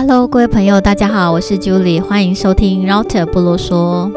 [0.00, 4.08] Hello，各位朋友，大家好，我是 Julie，欢迎收听 Router 不啰嗦。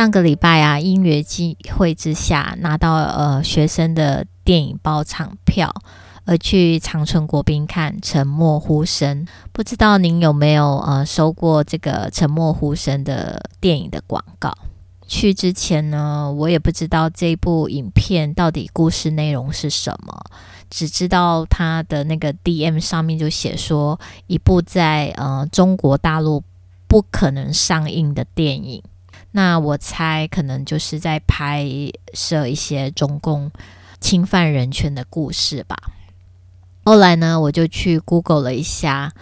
[0.00, 5.70] 上个礼拜啊，因缘际会之下拿到呃学生的电影包场票，
[6.24, 9.26] 而去长春国宾看《沉默呼声》。
[9.52, 14.50] 不知道您有没有呃收过这个《沉默呼声》的电影的广告？
[15.06, 20.18] 去之前呢，我也不知道这部影片到底故事内容是什么，
[20.70, 26.42] 只知道它的那个 DM 上面就写说一部在呃中国大陆
[26.88, 28.82] 不可能上映的电影。
[29.32, 31.68] 那我猜可能就是在拍
[32.14, 33.50] 摄一些中共
[34.00, 35.76] 侵犯人权的故事吧。
[36.84, 39.12] 后来呢，我就去 Google 了一下，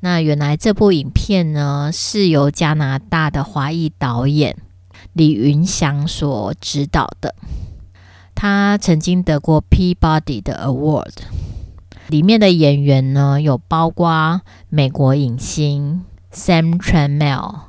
[0.00, 4.56] 那原来这部影片呢是由加拿大的华裔导演
[5.12, 7.34] 李云祥所指导的，
[8.34, 11.12] 他曾经得过 Peabody 的 Award。
[12.06, 17.67] 里面的演员呢有包括美国影星 Sam Tramiel。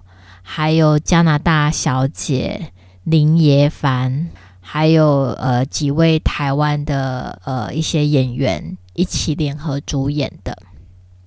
[0.51, 2.71] 还有加拿大小姐
[3.03, 10.57] 林椰凡，还有呃几位台湾的呃一些演员一起联合主演的。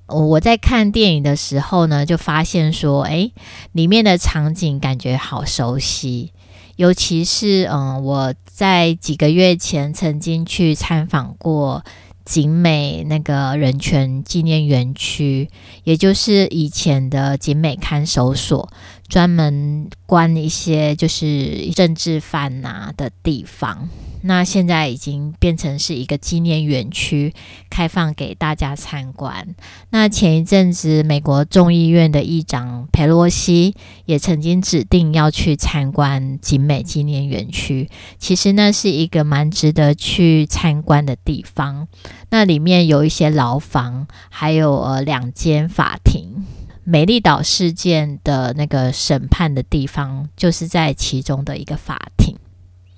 [0.09, 3.33] 我在看电影的时候呢，就发现说，诶，
[3.71, 6.33] 里面的场景感觉好熟悉，
[6.75, 11.85] 尤其是嗯、我在几个月前曾经去参访过。
[12.25, 15.51] 景美那个人权纪念园区，
[15.83, 18.73] 也就是以前的景美看守所，
[19.13, 23.91] 专门关一些就是政治犯呐、的地方。
[24.23, 27.35] 那现在已经变成是一个纪念园区，
[27.69, 29.55] 开放给大家参观。
[29.91, 33.75] 那前一阵子，美国众议院的议长佩洛西
[34.07, 37.91] 也曾经指定要去参观景美纪念园区。
[38.19, 41.87] 其实那是一个蛮值得去参观的地方。
[42.31, 46.47] 那里面有一些牢房，还有呃两间法庭。
[46.85, 52.37] 美丽岛事件的那个审判的地方，就是在其中的一个法庭。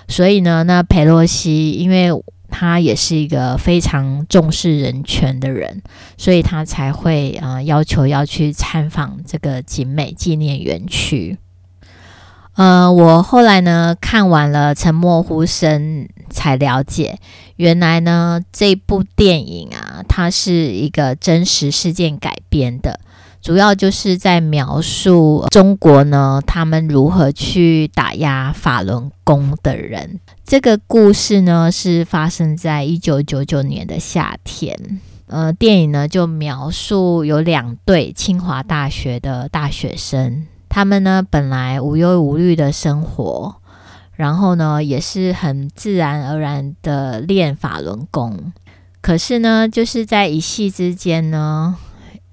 [0.09, 2.11] 所以呢，那裴洛西，因为
[2.49, 5.83] 他也是一个非常重视人权的人，
[6.17, 11.39] 所以他才会啊、要求要去参访这个景美纪念园区。
[12.55, 17.19] 呃，我后来呢看完了《沉默呼声》，才了解
[17.57, 23.01] 原来呢这部电影啊，它是一个真实事件改编的。
[23.45, 30.19] 主要就是在描述中国呢，他们如何去打压法轮功的人。
[30.47, 34.99] 这个故事呢，是发生在一九九九年的夏天。
[35.27, 43.57] 呃，电影呢就描述有两对清华大学的大学生，他们呢本来无忧无虑的生活，
[44.15, 48.55] 然后呢也是很自然而然的练法轮功。
[49.03, 51.77] 可是呢，就是在一夕之间呢。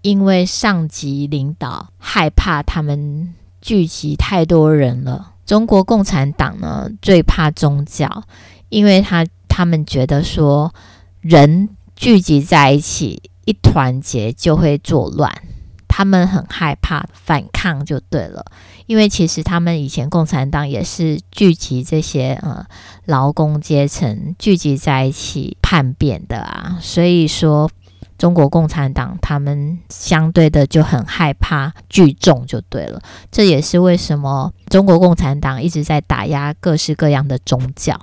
[0.02, 5.34] 因为上级领导害怕他们聚集太多人了。
[5.46, 8.24] 中国共产党呢，最怕宗教，
[8.70, 10.74] 因为他他们觉得说
[11.20, 15.32] 人聚集在一起一团结就会作乱，
[15.88, 18.46] 他们很害怕反抗就对了。
[18.88, 22.66] 因为其实他们以前共产党也是聚集这些呃
[23.06, 27.70] 劳工阶层聚集在一起叛变的啊，所以说。
[28.22, 33.02] 中国共产党他们相对的就很害怕聚众，就对了。
[33.32, 38.00] 这也是为什么中国共产党一直在打压各式各样的宗教。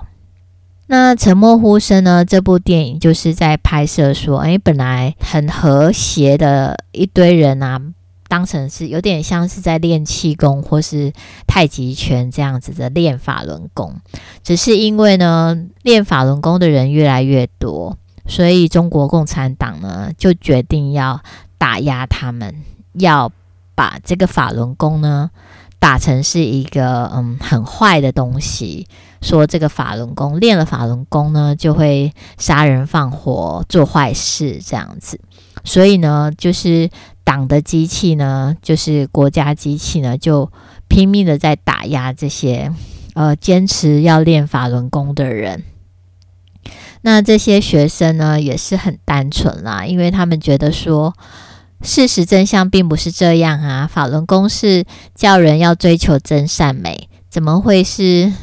[0.87, 2.25] 那《沉默呼声》呢？
[2.25, 7.79] 这部电影就是在拍摄说，哎，本来很和谐的一堆人啊，
[8.27, 11.13] 当成是有点像是在练气功或是
[11.47, 13.95] 太极拳这样子的练法轮功，
[14.43, 17.97] 只是因为呢，练法轮功的人越来越多。
[18.29, 21.19] 所以中国共产党呢，就决定要
[21.57, 22.55] 打压他们，
[22.93, 23.29] 要
[23.75, 25.31] 把这个法轮功呢
[25.79, 28.87] 打成是一个嗯很坏的东西，
[29.21, 35.19] 说这个法轮功练了法轮功呢就会杀人放火做坏事这样子。
[35.63, 36.89] 所以呢，就是
[37.23, 40.49] 党的机器呢，就是国家机器呢，就
[40.87, 42.71] 拼命的在打压这些
[43.15, 45.63] 呃坚持要练法轮功的人。
[47.01, 51.13] 那这些学生呢，也是很单纯啦，因为他们觉得说，
[51.81, 54.85] 事实真相并不是这样啊，法轮功是
[55.15, 58.33] 叫人要追求真善美，怎么会是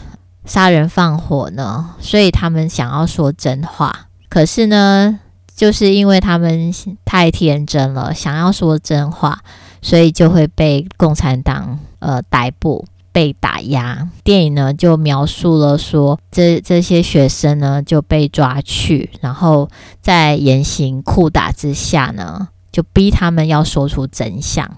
[0.47, 1.95] 杀人放火呢？
[2.01, 5.21] 所以他们想要说真话，可是呢，
[5.55, 6.73] 就是因为他们
[7.05, 9.41] 太天真了，想要说真话，
[9.83, 12.87] 所以就会被共产党呃逮捕。
[13.17, 19.71] 被打压，电影呢就描述了说，这这些学生呢就被抓去，然后
[20.03, 24.71] 在严刑酷打之下呢，就逼他们要说出真相。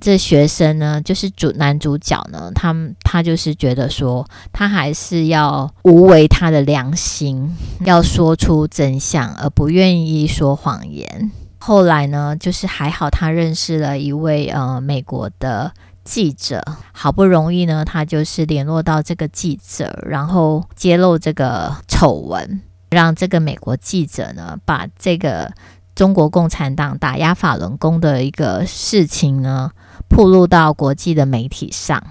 [0.00, 2.74] 这学生呢，就是主男主角呢，他
[3.04, 11.30] 他就是觉得说，他还是要无违他的良心，要说出真相，而不愿意说谎言。
[11.58, 15.72] 后来呢，就是还好他认识了一位呃美国的。
[16.04, 16.62] 记者
[16.92, 22.60] 好不容易呢，他就是联络到这个记者，然后揭露这个丑闻，
[22.90, 25.52] 让这个美国记者呢把这个
[25.94, 29.70] 中国共产党打压法轮功的一个事情呢
[30.08, 32.02] 曝露到国际的媒体上。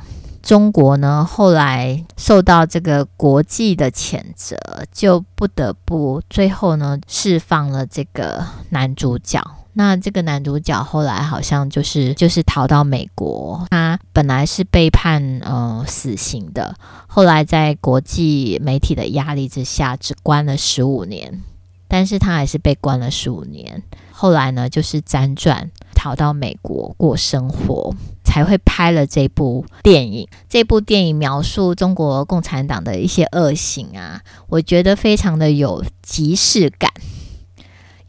[0.42, 4.58] 中国呢后来受到这个国际的谴责，
[4.92, 9.40] 就不得不最后呢释放了这个男主角。
[9.74, 16.76] 那这个男主角后来好像就是就是逃到美国，他本来是被判呃死刑的，
[17.08, 21.42] 后来在国际媒体的压力之下，只关了十五年，
[21.88, 23.82] 但是他还是被关了十五年。
[24.12, 30.28] 后来呢，就是辗转逃到美国过生活，才会拍了这部电影。
[30.48, 36.92] 这部电影描述中国共产党的一些恶行啊，我觉得非常的有即视感。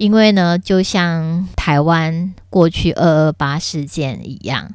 [0.02, 4.74] 因为呢，就像台湾过去二二八事件一样，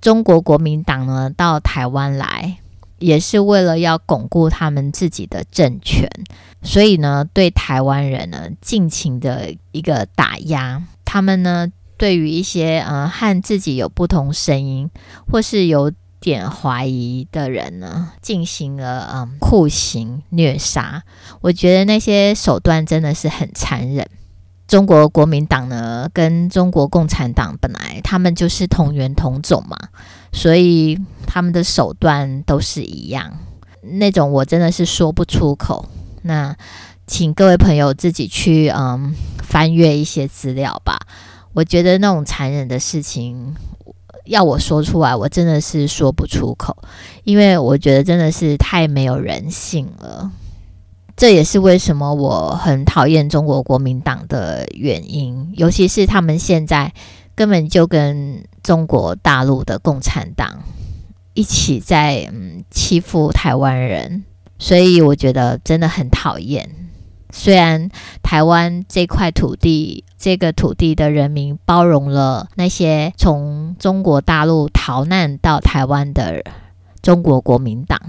[0.00, 2.56] 中国国民党呢到台湾来，
[2.98, 6.08] 也是为了要巩固他们自己的政权，
[6.62, 10.82] 所以呢，对台湾人呢尽情的一个打压。
[11.04, 14.88] 他们呢，对于一些呃和自己有不同声音
[15.30, 21.02] 或是有点怀疑的人呢，进行了嗯酷刑虐杀。
[21.42, 24.08] 我觉得那些手段真的是很残忍。
[24.68, 29.76] 中国国民党呢，跟中国共产党本来他们就是同源同种嘛，
[30.30, 33.32] 所以他们的手段都是一样。
[33.80, 35.88] 那种我真的是说不出口。
[36.22, 36.54] 那
[37.06, 40.98] 请各位朋友自己去嗯翻阅一些资料吧。
[41.54, 43.54] 我觉得那种残忍的事情，
[44.26, 46.76] 要我说出来，我真的是说不出口，
[47.24, 50.30] 因为我觉得真的是太没有人性了。
[51.18, 56.94] 这也是为什么我很讨厌中国国民党的原因，尤其是他们现在
[57.34, 60.62] 根本就跟中国大陆的共产党
[61.34, 64.22] 一起在嗯欺负台湾人，
[64.60, 66.70] 所以我觉得真的很讨厌。
[67.32, 67.90] 虽然
[68.22, 76.44] 台湾这块土地，这个土地的人民包容了那些从中国大陆逃难到台湾的
[77.02, 78.00] 中国国民党，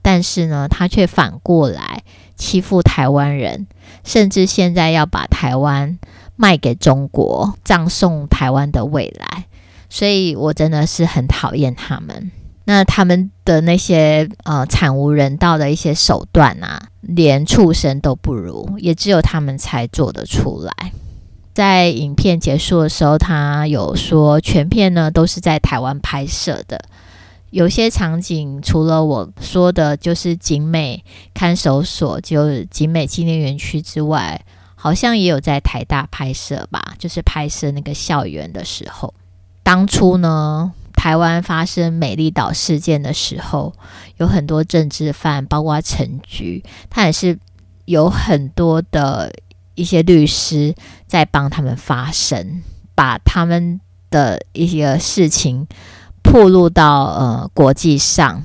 [0.00, 1.97] 但是呢，他却反过来。
[2.38, 3.66] 欺负台湾人，
[4.04, 5.98] 甚至现在要把台湾
[6.36, 9.44] 卖给中国，葬送台湾的未来。
[9.90, 12.30] 所以我真的是很讨厌他们。
[12.64, 20.92] 那他们的那些呃惨无人道的一些手段啊，连畜生都不如，也只有他们才做得出来。
[21.54, 26.78] 在影片结束的时候，他有说全片呢都是在台湾拍摄的。
[27.50, 31.02] 有些场景除了我说的，就是景美
[31.32, 39.14] 看守所，就景美纪念园区之外，好像也有在台大拍摄吧，就是拍摄那个校园的时候。
[39.62, 43.72] 当初呢，台湾发生美丽岛事件的时候，
[44.18, 47.38] 有很多政治犯，包括陈菊，他也是
[47.86, 49.32] 有很多的
[49.74, 50.74] 一些律师
[51.06, 52.62] 在帮他们发声，
[52.94, 55.66] 把他们的一些事情。
[56.30, 58.42] 暴露到呃国际上，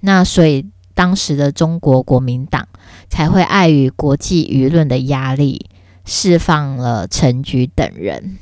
[0.00, 2.68] 那所以当时的中国国民党
[3.10, 5.66] 才会碍于国际舆论的压力，
[6.04, 8.38] 释放了陈菊等人。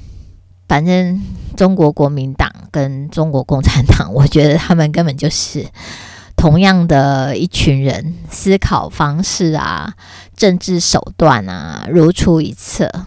[0.69, 1.23] 反正
[1.57, 5.67] 中国国民党跟中国共产党， 我觉得他们根本就是
[6.37, 9.95] 同样的一群人，思考方式啊、
[10.37, 13.07] 政治手段啊，如出一辙。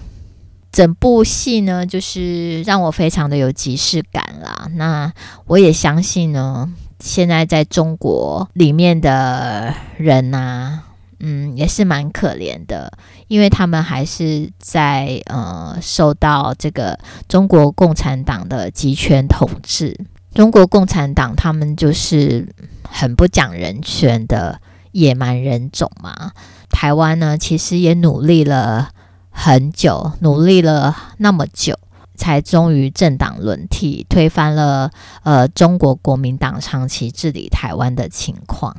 [0.75, 4.70] 整部戏呢，就是让我非常的有即视感啦。
[4.74, 5.10] 那
[5.46, 10.82] 我也相信呢，现在在中国里面的人呐、
[11.22, 12.91] 嗯，也是蛮可怜的，
[13.29, 19.98] 因为他们还是在呃受到这个中国共产党的集权统治。
[20.34, 22.53] 中国共产党他们就是
[22.84, 24.60] 很不讲人权的
[24.91, 26.34] 野蛮人种嘛。
[26.70, 28.89] 台湾呢，其实也努力了
[29.38, 31.77] 很久，努力了那么久，
[32.15, 34.89] 才终于政党轮替，推翻了
[35.24, 38.75] 呃中国国民党长期治理台湾的情况。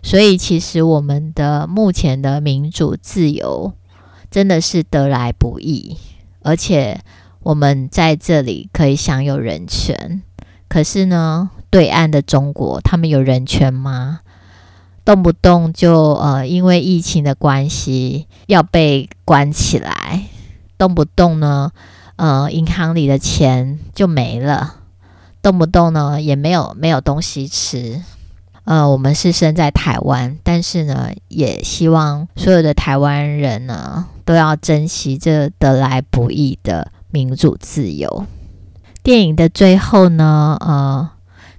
[0.00, 3.72] 所以，其实我们的目前的民主自由
[4.30, 5.96] 真的是得来不易，
[6.42, 7.00] 而且
[7.40, 10.22] 我们在这里可以享有人权。
[10.68, 14.20] 可是呢，对岸的中国，他们有人权吗？
[15.04, 20.24] 动不动就呃，因为疫情的关系要被关起来，
[20.78, 21.70] 动不动呢，
[22.16, 24.76] 呃，银行里的钱就没了，
[25.42, 28.02] 动不动呢也没有没有东西吃。
[28.64, 38.24] 呃，我们是生在台湾，但是呢，也希望所有的台湾人呢都要珍惜这得来不易的民主自由。
[39.02, 41.10] 电影的最后呢，呃，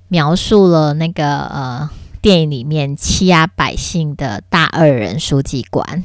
[0.08, 1.90] 描述了那个呃，
[2.26, 6.04] 电影里面欺压百姓的大恶人书记官，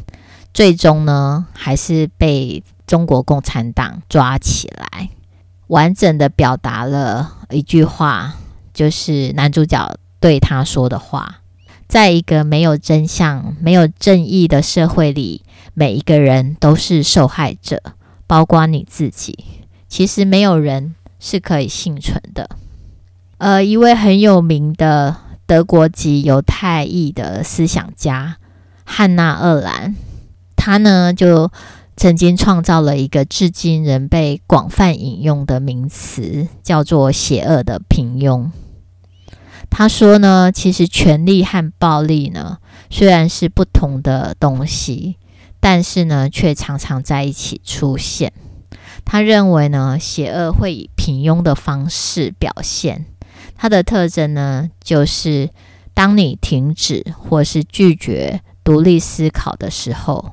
[0.53, 5.09] 最终呢，还是被中国共产党抓起来，
[5.69, 8.35] 完整的表达了一句话，
[8.75, 11.37] 就是男主角对他说的话：
[11.89, 17.81] 在一个没有真相、没有正义的社会里，每一个人都是受害者，
[18.27, 19.43] 包括你自己。
[19.89, 20.95] 其实没有人。
[21.23, 22.49] 是可以幸存的。
[23.37, 25.15] 呃，一位很有名的
[25.51, 28.37] 德国籍犹太裔的思想家
[28.85, 29.97] 汉娜·鄂兰，
[30.55, 31.51] 他呢就
[31.97, 38.53] 曾经创造了一个至今仍被广泛引用的名词，叫做“邪恶的平庸”。
[39.69, 45.17] 他说呢，其实权力和暴力呢虽然是不同的东西，
[45.59, 48.33] 但是呢却常常在一起出现。
[49.05, 53.07] 他认为呢，邪恶会以平庸的方式表现。
[53.63, 55.51] 它的特征呢，就是
[55.93, 60.33] 当你停止或是拒绝独立思考的时候，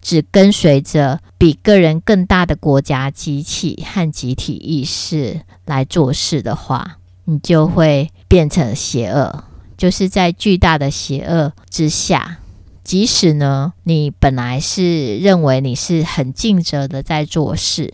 [0.00, 9.44] 只跟随着比个人更大的国家机器和集体意识来做事的话，你就会变成邪恶。
[9.76, 12.38] 就是在巨大的邪恶之下，
[12.82, 17.92] 即使呢，你本来是认为你是很尽责的在做事。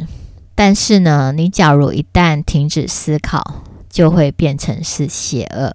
[0.54, 3.64] 但是呢，你假如一旦停止思考，
[3.98, 5.74] 就会变成是邪恶。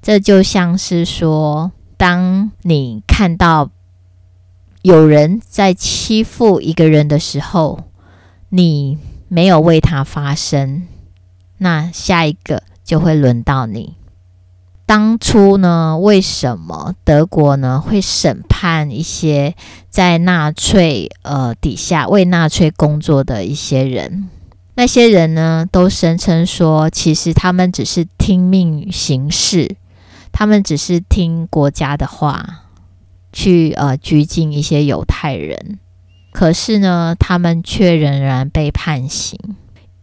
[0.00, 3.68] 这就像是说，当你看到
[4.80, 7.80] 有人在欺负一个人的时候，
[8.48, 8.96] 你
[9.28, 10.84] 没有为他发声，
[11.58, 13.96] 那下一个就会轮到你。
[14.86, 19.54] 当初呢，为什么德国呢会审判一些
[19.90, 24.30] 在纳粹呃底下为纳粹工作的一些人？
[24.78, 29.74] 那些人呢，都声称说，其实他们只是听命行事，
[30.30, 32.60] 他们只是听国家的话
[33.32, 35.80] 去呃拘禁一些犹太人。
[36.30, 39.36] 可是呢，他们却仍然被判刑，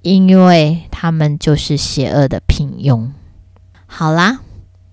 [0.01, 3.11] 因为他们就是邪恶的平庸。
[3.85, 4.41] 好啦。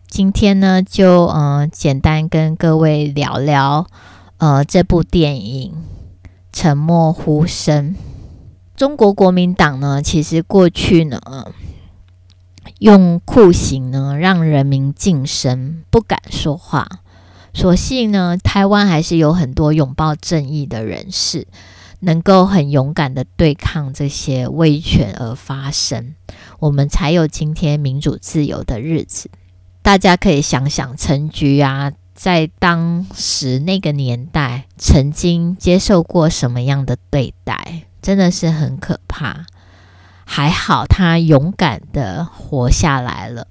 [0.07, 3.89] 今天呢，就嗯、呃，简单跟各位聊聊
[4.37, 5.73] 呃这部电影
[6.53, 7.97] 《沉默呼声》。
[8.83, 11.21] 中国国民党呢，其实过去呢，
[12.81, 16.89] 用酷刑呢让人民噤声，不敢说话。
[17.55, 21.47] 所幸呢，台湾还是有很多拥抱正义的人士，
[22.01, 26.17] 能够很勇敢的对抗这些威权而发声，
[26.59, 29.31] 我们才有今天民主自由的日子。
[29.83, 39.47] 大家可以想想，陈菊啊，在当时那个年代，曾经接受过什么样的对待，真的是很可怕。
[40.25, 43.47] 还好他勇敢的活下来了。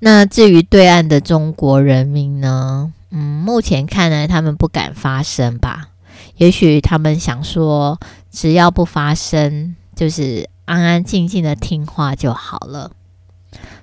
[0.00, 2.92] 那至于对岸的中国人民呢？
[3.10, 5.88] 嗯，目前看来他们不敢发声吧？
[6.36, 7.98] 也许他们想说，
[8.30, 12.92] 只要不发声，就是安安静静的听话就好了。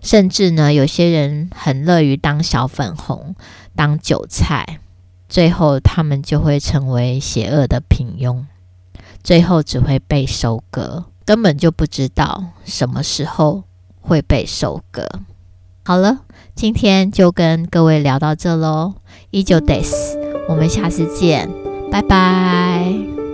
[0.01, 3.35] 甚至呢，有些人很乐于当小粉红、
[3.75, 4.79] 当韭菜，
[5.29, 8.45] 最后他们就会成为邪恶的平庸，
[9.27, 13.65] 最后只会被收割，根本就不知道什么时候
[13.99, 15.05] 会被收割。
[15.83, 16.19] 好了，
[16.55, 18.93] 今天就跟各位聊到这喽，
[19.31, 19.91] 依旧 days，，
[20.47, 21.49] 我们下次见，
[21.91, 23.26] 拜拜。